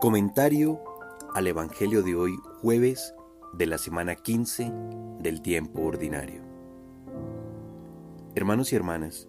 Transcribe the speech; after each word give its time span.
Comentario 0.00 0.82
al 1.34 1.46
Evangelio 1.46 2.02
de 2.02 2.14
hoy, 2.14 2.36
jueves 2.60 3.14
de 3.54 3.66
la 3.66 3.78
semana 3.78 4.16
15 4.16 4.70
del 5.20 5.40
tiempo 5.40 5.82
ordinario. 5.82 6.42
Hermanos 8.34 8.72
y 8.72 8.76
hermanas, 8.76 9.28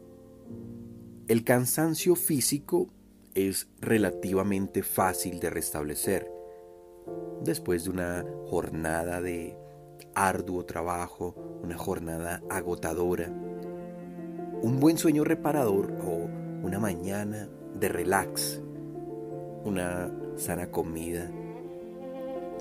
el 1.28 1.44
cansancio 1.44 2.16
físico 2.16 2.90
es 3.36 3.70
relativamente 3.80 4.84
fácil 4.84 5.40
de 5.40 5.50
restablecer 5.50 6.30
después 7.42 7.86
de 7.86 7.92
una 7.92 8.26
jornada 8.48 9.22
de 9.22 9.58
arduo 10.14 10.66
trabajo, 10.66 11.36
una 11.64 11.78
jornada 11.78 12.42
agotadora. 12.50 13.30
Un 14.62 14.80
buen 14.80 14.98
sueño 14.98 15.24
reparador 15.24 15.94
o 16.04 16.28
una 16.66 16.80
mañana 16.80 17.48
de 17.80 17.88
relax, 17.88 18.62
una 19.64 20.12
sana 20.38 20.72
comida, 20.72 21.30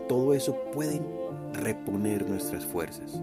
todo 0.09 0.35
eso 0.35 0.57
pueden 0.73 1.07
reponer 1.53 2.29
nuestras 2.29 2.65
fuerzas. 2.65 3.21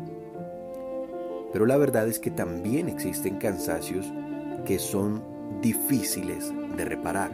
Pero 1.52 1.66
la 1.66 1.78
verdad 1.78 2.08
es 2.08 2.20
que 2.20 2.32
también 2.32 2.88
existen 2.90 3.38
cansacios 3.38 4.12
que 4.66 4.80
son 4.80 5.22
difíciles 5.62 6.52
de 6.78 6.86
reparar, 6.86 7.32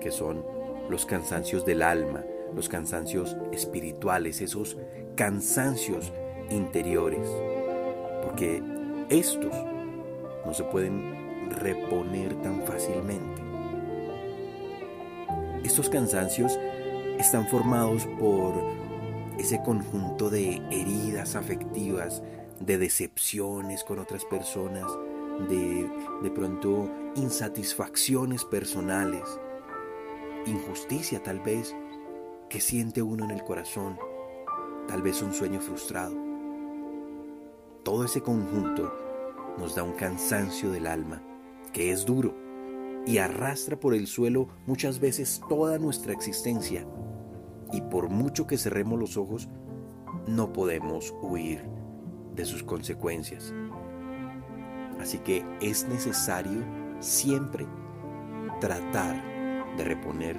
que 0.00 0.10
son 0.10 0.44
los 0.88 1.04
cansancios 1.06 1.64
del 1.64 1.82
alma, 1.82 2.24
los 2.54 2.68
cansancios 2.68 3.36
espirituales, 3.52 4.40
esos 4.40 4.76
cansancios 5.14 6.12
interiores, 6.50 7.28
porque 8.24 8.62
estos 9.08 9.54
no 10.44 10.54
se 10.54 10.64
pueden 10.64 11.50
reponer 11.50 12.34
tan 12.42 12.62
fácilmente. 12.62 13.39
Estos 15.64 15.90
cansancios 15.90 16.58
están 17.18 17.46
formados 17.46 18.06
por 18.18 18.54
ese 19.38 19.62
conjunto 19.62 20.30
de 20.30 20.56
heridas 20.70 21.36
afectivas, 21.36 22.22
de 22.60 22.78
decepciones 22.78 23.84
con 23.84 23.98
otras 23.98 24.24
personas, 24.24 24.86
de 25.48 25.88
de 26.22 26.30
pronto 26.30 26.90
insatisfacciones 27.14 28.44
personales, 28.44 29.22
injusticia 30.46 31.22
tal 31.22 31.40
vez 31.40 31.74
que 32.48 32.60
siente 32.60 33.02
uno 33.02 33.24
en 33.24 33.30
el 33.30 33.44
corazón, 33.44 33.98
tal 34.88 35.02
vez 35.02 35.22
un 35.22 35.32
sueño 35.32 35.60
frustrado. 35.60 36.16
Todo 37.82 38.04
ese 38.04 38.22
conjunto 38.22 38.92
nos 39.58 39.74
da 39.74 39.82
un 39.82 39.92
cansancio 39.92 40.70
del 40.70 40.86
alma 40.86 41.22
que 41.72 41.92
es 41.92 42.04
duro 42.04 42.34
y 43.06 43.18
arrastra 43.18 43.78
por 43.78 43.94
el 43.94 44.06
suelo 44.06 44.48
muchas 44.66 45.00
veces 45.00 45.40
toda 45.48 45.78
nuestra 45.78 46.12
existencia. 46.12 46.86
Y 47.72 47.80
por 47.82 48.08
mucho 48.08 48.46
que 48.46 48.58
cerremos 48.58 48.98
los 48.98 49.16
ojos, 49.16 49.48
no 50.26 50.52
podemos 50.52 51.14
huir 51.22 51.62
de 52.34 52.44
sus 52.44 52.62
consecuencias. 52.62 53.54
Así 55.00 55.18
que 55.18 55.44
es 55.60 55.88
necesario 55.88 56.62
siempre 57.00 57.66
tratar 58.60 59.76
de 59.76 59.84
reponer 59.84 60.38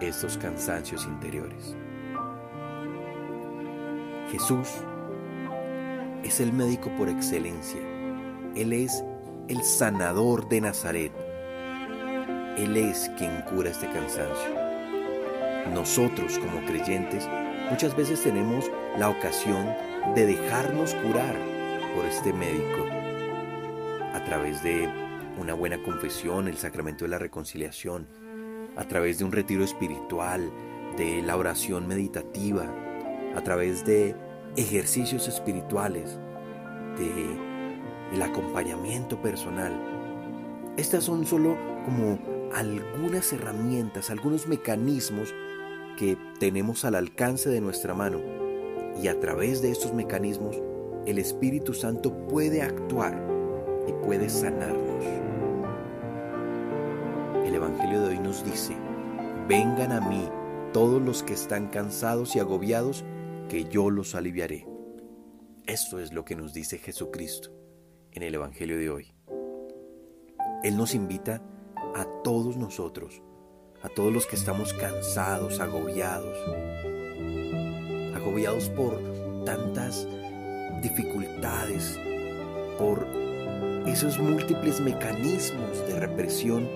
estos 0.00 0.36
cansancios 0.36 1.06
interiores. 1.06 1.76
Jesús 4.30 4.68
es 6.24 6.40
el 6.40 6.52
médico 6.52 6.90
por 6.96 7.08
excelencia. 7.08 7.80
Él 8.56 8.72
es 8.72 9.04
el 9.48 9.62
sanador 9.62 10.48
de 10.48 10.60
Nazaret. 10.62 11.12
Él 12.56 12.76
es 12.76 13.10
quien 13.16 13.40
cura 13.42 13.70
este 13.70 13.86
cansancio. 13.88 14.54
Nosotros 15.72 16.38
como 16.38 16.64
creyentes 16.66 17.28
muchas 17.70 17.96
veces 17.96 18.22
tenemos 18.22 18.70
la 18.98 19.08
ocasión 19.08 19.74
de 20.14 20.26
dejarnos 20.26 20.94
curar 20.96 21.34
por 21.94 22.04
este 22.04 22.32
médico 22.32 22.86
a 24.12 24.22
través 24.24 24.62
de 24.62 24.88
una 25.38 25.54
buena 25.54 25.82
confesión, 25.82 26.46
el 26.46 26.58
sacramento 26.58 27.04
de 27.04 27.10
la 27.10 27.18
reconciliación, 27.18 28.06
a 28.76 28.84
través 28.84 29.18
de 29.18 29.24
un 29.24 29.32
retiro 29.32 29.64
espiritual, 29.64 30.52
de 30.96 31.22
la 31.22 31.36
oración 31.38 31.88
meditativa, 31.88 32.66
a 33.34 33.40
través 33.40 33.84
de 33.86 34.14
ejercicios 34.56 35.26
espirituales, 35.26 36.18
de 36.98 37.52
el 38.12 38.20
acompañamiento 38.20 39.20
personal. 39.22 39.72
Estas 40.76 41.04
son 41.04 41.24
solo 41.24 41.56
como 41.86 42.18
algunas 42.54 43.32
herramientas, 43.32 44.10
algunos 44.10 44.46
mecanismos 44.46 45.34
que 45.96 46.16
tenemos 46.38 46.84
al 46.84 46.94
alcance 46.94 47.48
de 47.48 47.60
nuestra 47.60 47.94
mano. 47.94 48.20
Y 49.02 49.08
a 49.08 49.18
través 49.18 49.62
de 49.62 49.70
estos 49.70 49.94
mecanismos, 49.94 50.60
el 51.06 51.18
Espíritu 51.18 51.74
Santo 51.74 52.26
puede 52.28 52.62
actuar 52.62 53.20
y 53.88 53.92
puede 54.04 54.28
sanarnos. 54.28 55.04
El 57.44 57.54
Evangelio 57.54 58.02
de 58.02 58.08
hoy 58.10 58.18
nos 58.18 58.44
dice, 58.44 58.76
vengan 59.48 59.92
a 59.92 60.00
mí 60.00 60.28
todos 60.72 61.02
los 61.02 61.22
que 61.22 61.34
están 61.34 61.68
cansados 61.68 62.36
y 62.36 62.38
agobiados, 62.38 63.04
que 63.48 63.64
yo 63.64 63.90
los 63.90 64.14
aliviaré. 64.14 64.66
Esto 65.66 65.98
es 65.98 66.12
lo 66.12 66.24
que 66.24 66.36
nos 66.36 66.54
dice 66.54 66.78
Jesucristo 66.78 67.50
en 68.12 68.22
el 68.22 68.34
Evangelio 68.34 68.78
de 68.78 68.90
hoy. 68.90 69.14
Él 70.62 70.76
nos 70.76 70.94
invita 70.94 71.42
a 71.94 72.06
todos 72.24 72.56
nosotros, 72.56 73.22
a 73.82 73.88
todos 73.88 74.12
los 74.12 74.26
que 74.26 74.36
estamos 74.36 74.72
cansados, 74.74 75.60
agobiados, 75.60 76.36
agobiados 78.14 78.68
por 78.70 78.98
tantas 79.44 80.06
dificultades, 80.80 81.98
por 82.78 83.06
esos 83.86 84.18
múltiples 84.18 84.80
mecanismos 84.80 85.86
de 85.86 86.00
represión 86.00 86.68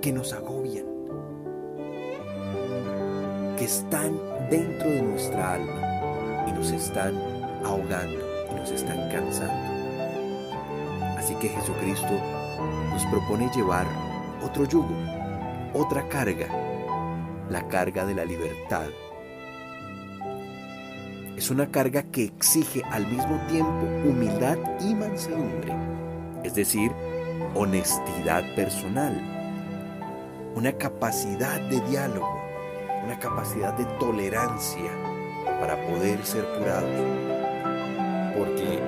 que 0.00 0.12
nos 0.12 0.32
agobian, 0.32 0.86
que 3.58 3.64
están 3.64 4.18
dentro 4.50 4.88
de 4.88 5.02
nuestra 5.02 5.54
alma 5.54 6.44
y 6.46 6.52
nos 6.52 6.70
están 6.70 7.16
ahogando 7.64 8.24
y 8.52 8.54
nos 8.54 8.70
están 8.70 9.10
cansando. 9.10 9.76
Así 11.18 11.34
que 11.36 11.48
Jesucristo 11.48 12.35
nos 12.90 13.04
propone 13.06 13.50
llevar 13.54 13.86
otro 14.42 14.64
yugo, 14.64 14.94
otra 15.74 16.08
carga, 16.08 16.48
la 17.50 17.66
carga 17.68 18.04
de 18.04 18.14
la 18.14 18.24
libertad. 18.24 18.86
Es 21.36 21.50
una 21.50 21.66
carga 21.70 22.02
que 22.02 22.24
exige 22.24 22.82
al 22.90 23.06
mismo 23.06 23.38
tiempo 23.48 23.86
humildad 24.04 24.56
y 24.80 24.94
mansedumbre, 24.94 25.74
es 26.42 26.54
decir, 26.54 26.90
honestidad 27.54 28.42
personal 28.54 29.36
una 30.56 30.72
capacidad 30.72 31.60
de 31.68 31.78
diálogo, 31.82 32.40
una 33.04 33.18
capacidad 33.18 33.74
de 33.74 33.84
tolerancia 34.00 34.90
para 35.60 35.76
poder 35.86 36.24
ser 36.24 36.46
curados. 36.58 36.90
Porque 38.34 38.80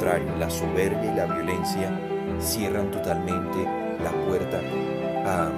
la 0.00 0.48
soberbia 0.48 1.12
y 1.12 1.14
la 1.14 1.26
violencia 1.26 1.90
cierran 2.40 2.90
totalmente 2.90 3.64
la 4.02 4.10
puerta 4.26 4.58
a, 5.26 5.48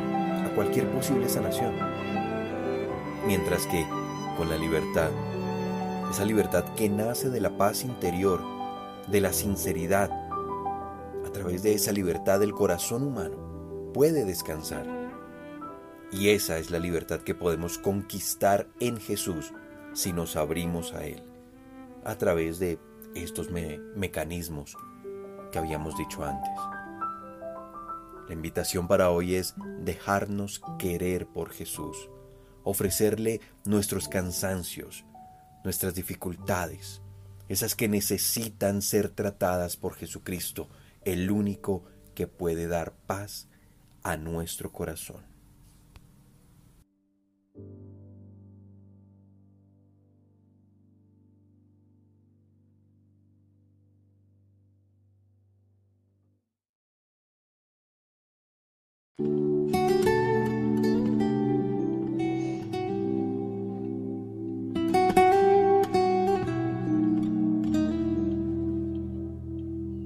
a 0.46 0.54
cualquier 0.56 0.88
posible 0.88 1.28
sanación. 1.28 1.72
Mientras 3.24 3.68
que 3.68 3.86
con 4.36 4.50
la 4.50 4.56
libertad, 4.56 5.10
esa 6.10 6.24
libertad 6.24 6.64
que 6.76 6.88
nace 6.88 7.30
de 7.30 7.40
la 7.40 7.56
paz 7.56 7.84
interior, 7.84 8.40
de 9.06 9.20
la 9.20 9.32
sinceridad, 9.32 10.10
a 10.10 11.30
través 11.32 11.62
de 11.62 11.74
esa 11.74 11.92
libertad 11.92 12.40
del 12.40 12.52
corazón 12.52 13.04
humano, 13.04 13.92
puede 13.94 14.24
descansar. 14.24 14.86
Y 16.10 16.30
esa 16.30 16.58
es 16.58 16.72
la 16.72 16.80
libertad 16.80 17.20
que 17.20 17.36
podemos 17.36 17.78
conquistar 17.78 18.66
en 18.80 18.96
Jesús 18.96 19.52
si 19.92 20.12
nos 20.12 20.34
abrimos 20.34 20.94
a 20.94 21.06
Él, 21.06 21.22
a 22.04 22.16
través 22.16 22.58
de 22.58 22.80
estos 23.14 23.48
mecanismos 23.50 24.76
que 25.50 25.58
habíamos 25.58 25.96
dicho 25.96 26.24
antes. 26.24 26.52
La 28.28 28.34
invitación 28.34 28.88
para 28.88 29.10
hoy 29.10 29.34
es 29.34 29.54
dejarnos 29.80 30.62
querer 30.78 31.26
por 31.26 31.50
Jesús, 31.50 32.08
ofrecerle 32.64 33.40
nuestros 33.64 34.08
cansancios, 34.08 35.04
nuestras 35.64 35.94
dificultades, 35.94 37.02
esas 37.48 37.74
que 37.74 37.88
necesitan 37.88 38.80
ser 38.80 39.10
tratadas 39.10 39.76
por 39.76 39.94
Jesucristo, 39.94 40.68
el 41.04 41.30
único 41.30 41.84
que 42.14 42.26
puede 42.26 42.68
dar 42.68 42.92
paz 42.92 43.48
a 44.02 44.16
nuestro 44.16 44.72
corazón. 44.72 45.31